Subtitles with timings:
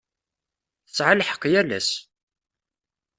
[0.87, 1.89] Tesɛa lḥeq yal ass.